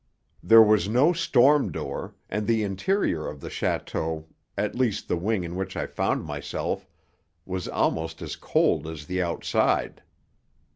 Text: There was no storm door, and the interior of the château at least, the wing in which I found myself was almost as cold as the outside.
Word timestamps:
There 0.41 0.63
was 0.63 0.89
no 0.89 1.13
storm 1.13 1.71
door, 1.71 2.15
and 2.27 2.47
the 2.47 2.63
interior 2.63 3.27
of 3.27 3.39
the 3.39 3.49
château 3.49 4.25
at 4.57 4.73
least, 4.73 5.07
the 5.07 5.15
wing 5.15 5.43
in 5.43 5.55
which 5.55 5.77
I 5.77 5.85
found 5.85 6.25
myself 6.25 6.87
was 7.45 7.67
almost 7.67 8.19
as 8.19 8.35
cold 8.35 8.87
as 8.87 9.05
the 9.05 9.21
outside. 9.21 10.01